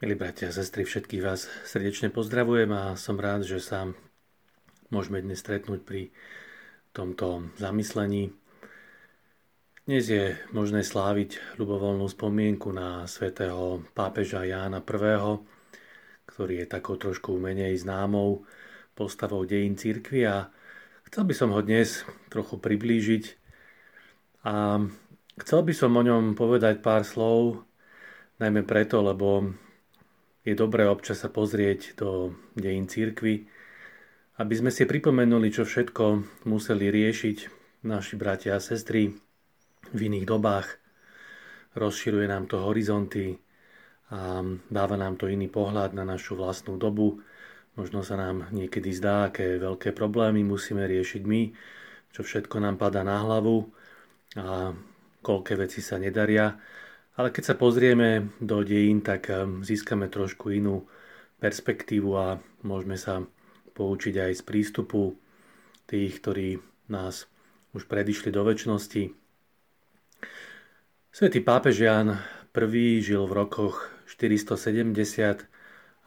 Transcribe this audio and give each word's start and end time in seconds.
Milí 0.00 0.16
bratia 0.16 0.48
a 0.48 0.56
sestry, 0.56 0.88
všetkých 0.88 1.20
vás 1.20 1.44
srdečne 1.68 2.08
pozdravujem 2.08 2.72
a 2.72 2.96
som 2.96 3.20
rád, 3.20 3.44
že 3.44 3.60
sa 3.60 3.84
môžeme 4.88 5.20
dnes 5.20 5.44
stretnúť 5.44 5.84
pri 5.84 6.08
tomto 6.96 7.52
zamyslení. 7.60 8.32
Dnes 9.84 10.04
je 10.08 10.40
možné 10.56 10.88
sláviť 10.88 11.60
ľubovoľnú 11.60 12.08
spomienku 12.08 12.72
na 12.72 13.04
svätého 13.04 13.84
pápeža 13.92 14.48
Jána 14.48 14.80
I., 14.80 15.36
ktorý 16.32 16.64
je 16.64 16.72
takou 16.72 16.96
trošku 16.96 17.36
menej 17.36 17.76
známou 17.76 18.48
postavou 18.96 19.44
dejín 19.44 19.76
církvy 19.76 20.24
a 20.24 20.48
chcel 21.12 21.28
by 21.28 21.34
som 21.36 21.52
ho 21.52 21.60
dnes 21.60 22.08
trochu 22.32 22.56
priblížiť 22.56 23.24
a 24.48 24.80
chcel 25.44 25.60
by 25.60 25.76
som 25.76 25.92
o 25.92 26.00
ňom 26.00 26.32
povedať 26.40 26.80
pár 26.80 27.04
slov, 27.04 27.68
najmä 28.40 28.64
preto, 28.64 29.04
lebo 29.04 29.52
je 30.44 30.54
dobré 30.56 30.88
občas 30.88 31.20
sa 31.20 31.28
pozrieť 31.28 32.00
do 32.00 32.32
dejín 32.56 32.88
církvy, 32.88 33.44
aby 34.40 34.54
sme 34.56 34.72
si 34.72 34.88
pripomenuli, 34.88 35.52
čo 35.52 35.68
všetko 35.68 36.04
museli 36.48 36.88
riešiť 36.88 37.38
naši 37.84 38.14
bratia 38.16 38.56
a 38.56 38.64
sestry 38.64 39.12
v 39.92 40.00
iných 40.00 40.24
dobách. 40.24 40.68
Rozširuje 41.76 42.26
nám 42.26 42.48
to 42.48 42.56
horizonty 42.64 43.36
a 44.10 44.42
dáva 44.72 44.96
nám 44.96 45.20
to 45.20 45.28
iný 45.28 45.46
pohľad 45.52 45.92
na 45.92 46.02
našu 46.02 46.34
vlastnú 46.34 46.80
dobu. 46.80 47.20
Možno 47.78 48.02
sa 48.02 48.18
nám 48.18 48.50
niekedy 48.50 48.90
zdá, 48.90 49.30
aké 49.30 49.60
veľké 49.60 49.94
problémy 49.94 50.42
musíme 50.42 50.82
riešiť 50.88 51.22
my, 51.22 51.42
čo 52.10 52.26
všetko 52.26 52.58
nám 52.58 52.80
pada 52.80 53.06
na 53.06 53.22
hlavu 53.22 53.70
a 54.34 54.74
koľké 55.20 55.54
veci 55.60 55.84
sa 55.84 56.00
nedaria 56.00 56.58
ale 57.20 57.28
keď 57.28 57.52
sa 57.52 57.60
pozrieme 57.60 58.32
do 58.40 58.64
dejín, 58.64 59.04
tak 59.04 59.28
eh, 59.28 59.44
získame 59.60 60.08
trošku 60.08 60.48
inú 60.56 60.88
perspektívu 61.36 62.10
a 62.16 62.40
môžeme 62.64 62.96
sa 62.96 63.20
poučiť 63.76 64.16
aj 64.16 64.32
z 64.40 64.42
prístupu 64.48 65.20
tých, 65.84 66.16
ktorí 66.24 66.64
nás 66.88 67.28
už 67.76 67.84
predišli 67.84 68.32
do 68.32 68.40
väčšnosti. 68.40 69.12
Svetý 71.12 71.40
pápež 71.44 71.84
Jan 71.84 72.16
I 72.56 72.86
žil 73.04 73.28
v 73.28 73.36
rokoch 73.36 73.92
470 74.08 75.44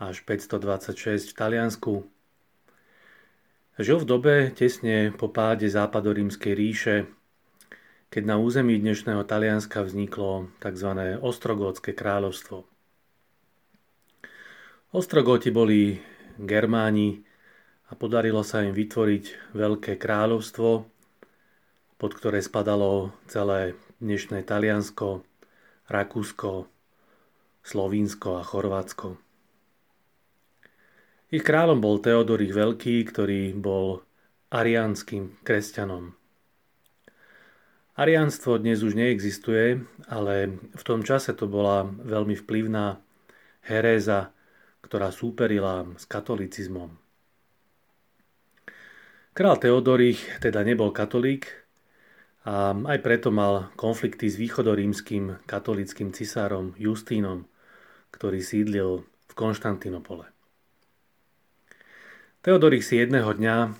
až 0.00 0.16
526 0.24 1.30
v 1.30 1.34
Taliansku. 1.36 1.94
Žil 3.78 3.98
v 4.00 4.06
dobe 4.08 4.34
tesne 4.52 5.12
po 5.12 5.28
páde 5.28 5.68
západorímskej 5.68 6.52
ríše, 6.52 6.96
keď 8.12 8.28
na 8.28 8.36
území 8.36 8.76
dnešného 8.76 9.24
Talianska 9.24 9.80
vzniklo 9.80 10.52
tzv. 10.60 11.16
Ostrogótske 11.24 11.96
kráľovstvo. 11.96 12.68
Ostrogóti 14.92 15.48
boli 15.48 15.96
Germáni 16.36 17.24
a 17.88 17.96
podarilo 17.96 18.44
sa 18.44 18.68
im 18.68 18.76
vytvoriť 18.76 19.56
veľké 19.56 19.96
kráľovstvo, 19.96 20.84
pod 21.96 22.12
ktoré 22.12 22.44
spadalo 22.44 23.16
celé 23.32 23.80
dnešné 24.04 24.44
Taliansko, 24.44 25.24
Rakúsko, 25.88 26.68
Slovínsko 27.64 28.28
a 28.36 28.44
Chorvátsko. 28.44 29.16
Ich 31.32 31.40
kráľom 31.40 31.80
bol 31.80 31.96
Teodor 31.96 32.44
ich 32.44 32.52
Veľký, 32.52 33.08
ktorý 33.08 33.56
bol 33.56 34.04
ariánskym 34.52 35.40
kresťanom. 35.40 36.12
Ariánstvo 38.02 38.58
dnes 38.58 38.82
už 38.82 38.98
neexistuje, 38.98 39.78
ale 40.10 40.58
v 40.74 40.82
tom 40.82 41.06
čase 41.06 41.38
to 41.38 41.46
bola 41.46 41.86
veľmi 41.86 42.34
vplyvná 42.34 42.98
heréza, 43.62 44.34
ktorá 44.82 45.14
súperila 45.14 45.86
s 45.94 46.02
katolicizmom. 46.10 46.98
Král 49.38 49.54
Teodorich 49.54 50.18
teda 50.42 50.66
nebol 50.66 50.90
katolík 50.90 51.46
a 52.42 52.74
aj 52.74 52.98
preto 53.06 53.30
mal 53.30 53.70
konflikty 53.78 54.26
s 54.26 54.34
východorímským 54.34 55.46
katolickým 55.46 56.10
cisárom 56.10 56.74
Justínom, 56.74 57.46
ktorý 58.10 58.42
sídlil 58.42 59.06
v 59.06 59.32
Konštantinopole. 59.38 60.26
Teodorich 62.42 62.82
si 62.82 62.98
jedného 62.98 63.30
dňa 63.30 63.78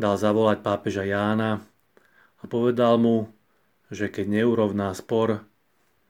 dal 0.00 0.14
zavolať 0.16 0.64
pápeža 0.64 1.04
Jána, 1.04 1.60
povedal 2.46 2.98
mu, 2.98 3.30
že 3.90 4.10
keď 4.10 4.42
neurovná 4.42 4.90
spor 4.96 5.46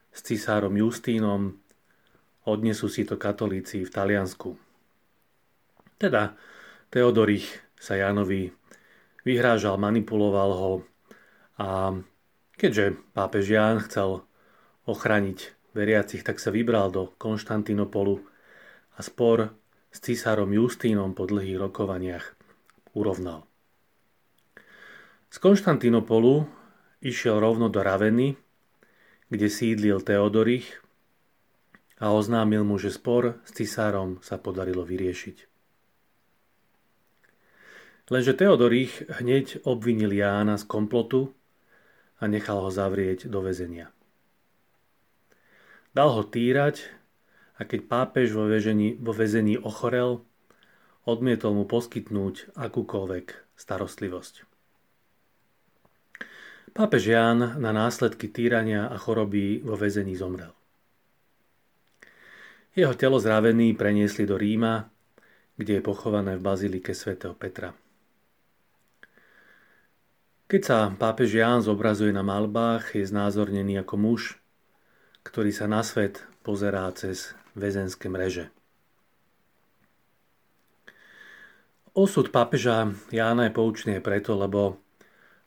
s 0.09 0.19
cisárom 0.25 0.73
Justínom, 0.73 1.57
odnesú 2.47 2.87
si 2.89 3.05
to 3.05 3.19
katolíci 3.19 3.85
v 3.85 3.93
Taliansku. 3.93 4.55
Teda 5.97 6.37
Teodorich 6.89 7.45
sa 7.77 7.99
Jánovi 7.99 8.55
vyhrážal, 9.27 9.75
manipuloval 9.75 10.51
ho 10.55 10.73
a 11.57 11.97
keďže 12.55 13.01
pápež 13.11 13.45
Ján 13.51 13.83
chcel 13.83 14.23
ochrániť 14.87 15.57
veriacich, 15.75 16.23
tak 16.23 16.39
sa 16.39 16.53
vybral 16.53 16.89
do 16.93 17.11
Konštantinopolu 17.19 18.23
a 18.95 18.99
spor 19.03 19.51
s 19.91 19.97
cisárom 19.99 20.49
Justínom 20.53 21.11
po 21.11 21.27
dlhých 21.27 21.59
rokovaniach 21.59 22.25
urovnal. 22.95 23.45
Z 25.27 25.37
Konštantinopolu 25.43 26.47
išiel 27.03 27.37
rovno 27.37 27.67
do 27.67 27.83
Raveny, 27.83 28.39
kde 29.27 29.47
sídlil 29.51 29.99
Teodorich 29.99 30.79
a 31.99 32.15
oznámil 32.15 32.63
mu, 32.63 32.79
že 32.79 32.95
spor 32.95 33.43
s 33.43 33.51
cisárom 33.51 34.23
sa 34.23 34.39
podarilo 34.39 34.87
vyriešiť. 34.87 35.37
Lenže 38.07 38.39
Teodorich 38.39 39.03
hneď 39.19 39.67
obvinil 39.67 40.15
Jána 40.15 40.55
z 40.55 40.63
komplotu 40.63 41.35
a 42.23 42.31
nechal 42.31 42.63
ho 42.63 42.71
zavrieť 42.71 43.27
do 43.27 43.43
väzenia. 43.43 43.91
Dal 45.91 46.15
ho 46.15 46.23
týrať 46.23 46.87
a 47.59 47.67
keď 47.67 47.89
pápež 47.89 48.31
vo 48.31 48.47
väzení, 48.47 48.95
vo 48.95 49.11
väzení 49.11 49.59
ochorel, 49.59 50.23
odmietol 51.03 51.51
mu 51.57 51.65
poskytnúť 51.67 52.55
akúkoľvek 52.55 53.57
starostlivosť. 53.59 54.56
Pápež 56.73 57.09
Ján 57.11 57.61
na 57.61 57.71
následky 57.71 58.27
týrania 58.27 58.87
a 58.91 58.97
choroby 58.99 59.63
vo 59.63 59.79
väzení 59.79 60.15
zomrel. 60.15 60.51
Jeho 62.77 62.93
telo 62.93 63.17
zravený 63.17 63.73
preniesli 63.73 64.29
do 64.29 64.37
Ríma, 64.37 64.85
kde 65.57 65.79
je 65.79 65.81
pochované 65.81 66.37
v 66.37 66.45
bazilike 66.45 66.93
svätého 66.93 67.33
Petra. 67.33 67.73
Keď 70.47 70.61
sa 70.63 70.87
pápež 70.93 71.35
Ján 71.43 71.59
zobrazuje 71.59 72.15
na 72.15 72.23
malbách, 72.23 72.95
je 72.95 73.03
znázornený 73.03 73.83
ako 73.83 73.95
muž, 73.99 74.21
ktorý 75.27 75.51
sa 75.51 75.67
na 75.67 75.83
svet 75.83 76.23
pozerá 76.39 76.87
cez 76.95 77.35
väzenské 77.51 78.07
mreže. 78.07 78.47
Osud 81.97 82.29
pápeža 82.29 82.93
Jána 83.09 83.49
je 83.49 83.57
poučný 83.57 83.97
preto, 83.99 84.37
lebo 84.37 84.77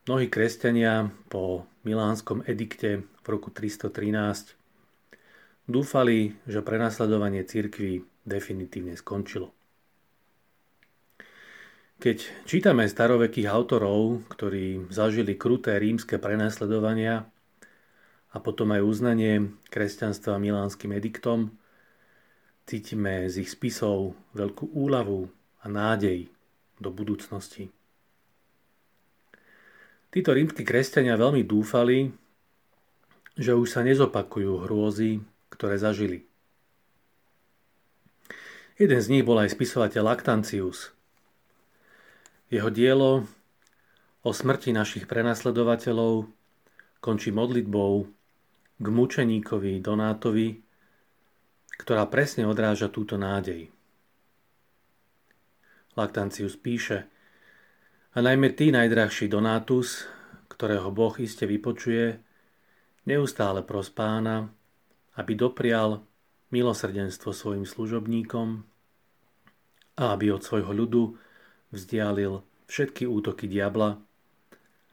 Mnohí 0.09 0.33
kresťania 0.33 1.13
po 1.29 1.69
milánskom 1.85 2.41
edikte 2.49 3.05
v 3.05 3.27
roku 3.29 3.53
313 3.53 4.57
dúfali, 5.69 6.41
že 6.49 6.65
prenasledovanie 6.65 7.45
cirkvy 7.45 8.09
definitívne 8.25 8.97
skončilo. 8.97 9.53
Keď 12.01 12.49
čítame 12.49 12.89
starovekých 12.89 13.53
autorov, 13.53 14.25
ktorí 14.33 14.89
zažili 14.89 15.37
kruté 15.37 15.77
rímske 15.77 16.17
prenasledovania 16.17 17.29
a 18.33 18.37
potom 18.41 18.73
aj 18.73 18.81
uznanie 18.81 19.53
kresťanstva 19.69 20.41
milánskym 20.41 20.97
ediktom, 20.97 21.53
cítime 22.65 23.29
z 23.29 23.45
ich 23.45 23.53
spisov 23.53 24.17
veľkú 24.33 24.73
úľavu 24.73 25.29
a 25.61 25.69
nádej 25.69 26.33
do 26.81 26.89
budúcnosti. 26.89 27.69
Títo 30.11 30.35
rímsky 30.35 30.67
kresťania 30.67 31.15
veľmi 31.15 31.47
dúfali, 31.47 32.11
že 33.39 33.55
už 33.55 33.71
sa 33.71 33.87
nezopakujú 33.87 34.67
hrôzy, 34.67 35.23
ktoré 35.55 35.79
zažili. 35.79 36.27
Jeden 38.75 38.99
z 38.99 39.07
nich 39.07 39.23
bol 39.23 39.39
aj 39.39 39.55
spisovateľ 39.55 40.03
Lactantius. 40.11 40.91
Jeho 42.51 42.75
dielo 42.75 43.23
o 44.27 44.31
smrti 44.35 44.75
našich 44.75 45.07
prenasledovateľov 45.07 46.27
končí 46.99 47.31
modlitbou 47.31 48.11
k 48.83 48.87
mučeníkovi 48.91 49.79
Donátovi, 49.79 50.59
ktorá 51.79 52.11
presne 52.11 52.51
odráža 52.51 52.91
túto 52.91 53.15
nádej. 53.15 53.71
Lactantius 55.95 56.59
píše– 56.59 57.07
a 58.11 58.19
najmä 58.21 58.49
ty, 58.59 58.75
najdrahší 58.75 59.31
Donátus, 59.31 60.03
ktorého 60.51 60.91
Boh 60.91 61.15
iste 61.23 61.47
vypočuje, 61.47 62.19
neustále 63.07 63.63
pros 63.63 63.87
pána, 63.87 64.51
aby 65.15 65.39
doprial, 65.39 66.03
milosrdenstvo 66.51 67.31
svojim 67.31 67.63
služobníkom 67.63 68.67
a 69.95 70.05
aby 70.11 70.35
od 70.35 70.43
svojho 70.43 70.75
ľudu 70.75 71.15
vzdialil 71.71 72.43
všetky 72.67 73.07
útoky 73.07 73.47
diabla 73.47 74.03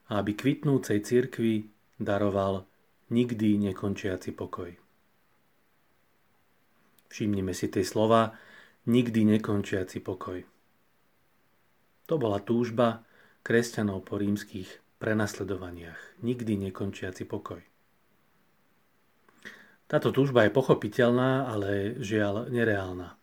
a 0.07 0.11
aby 0.21 0.37
kvitnúcej 0.37 1.01
cirkvi 1.01 1.65
daroval 1.97 2.69
nikdy 3.09 3.57
nekončiaci 3.57 4.29
pokoj. 4.37 4.69
Všimnime 7.09 7.57
si 7.57 7.65
tie 7.73 7.81
slova, 7.81 8.37
nikdy 8.85 9.25
nekončiaci 9.25 10.05
pokoj. 10.05 10.37
To 12.05 12.15
bola 12.21 12.37
túžba 12.45 13.06
kresťanov 13.47 14.03
po 14.03 14.19
rímskych 14.19 14.67
prenasledovaniach. 14.99 16.19
Nikdy 16.19 16.67
nekončiaci 16.67 17.23
pokoj. 17.23 17.63
Táto 19.87 20.11
túžba 20.11 20.43
je 20.43 20.51
pochopiteľná, 20.51 21.47
ale 21.47 21.95
žiaľ 22.03 22.51
nereálna. 22.51 23.15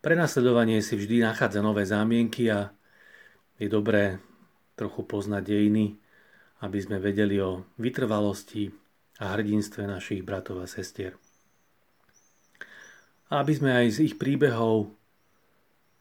Prenasledovanie 0.00 0.80
si 0.80 0.96
vždy 0.96 1.20
nachádza 1.28 1.60
nové 1.60 1.84
zámienky 1.84 2.48
a 2.48 2.72
je 3.60 3.68
dobré 3.68 4.16
trochu 4.72 5.04
poznať 5.04 5.44
dejiny, 5.44 6.00
aby 6.64 6.78
sme 6.80 6.96
vedeli 6.96 7.36
o 7.36 7.68
vytrvalosti 7.76 8.72
a 9.20 9.36
hrdinstve 9.36 9.84
našich 9.84 10.24
bratov 10.24 10.64
a 10.64 10.66
sestier. 10.70 11.20
A 13.28 13.44
aby 13.44 13.52
sme 13.52 13.76
aj 13.76 13.86
z 13.92 13.98
ich 14.08 14.14
príbehov 14.16 14.88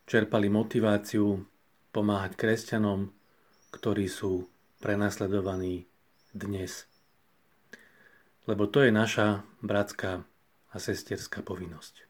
čerpali 0.07 0.47
motiváciu 0.47 1.43
pomáhať 1.97 2.37
kresťanom, 2.37 3.09
ktorí 3.73 4.05
sú 4.05 4.45
prenasledovaní 4.77 5.89
dnes. 6.29 6.85
Lebo 8.45 8.69
to 8.69 8.85
je 8.85 8.93
naša 8.93 9.41
bratská 9.65 10.21
a 10.69 10.77
sestierská 10.77 11.41
povinnosť. 11.41 12.06